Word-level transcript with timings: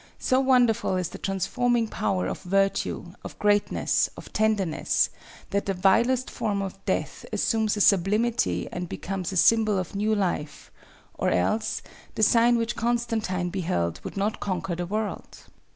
So 0.17 0.39
wonderful 0.39 0.95
is 0.97 1.09
the 1.09 1.19
transforming 1.19 1.87
power 1.87 2.25
of 2.25 2.41
virtue, 2.41 3.13
of 3.23 3.37
greatness, 3.37 4.09
of 4.17 4.33
tenderness, 4.33 5.11
that 5.51 5.67
the 5.67 5.75
vilest 5.75 6.27
form 6.31 6.63
of 6.63 6.83
death 6.85 7.23
assumes 7.31 7.77
a 7.77 7.81
sublimity 7.81 8.67
and 8.71 8.89
becomes 8.89 9.31
a 9.31 9.37
symbol 9.37 9.77
of 9.77 9.93
new 9.93 10.15
life, 10.15 10.71
or 11.13 11.29
else—the 11.29 12.23
sign 12.23 12.57
which 12.57 12.75
Constantine 12.75 13.51
beheld 13.51 14.01
would 14.03 14.17
not 14.17 14.39
conquer 14.39 14.73
the 14.73 14.87
world! 14.87 15.43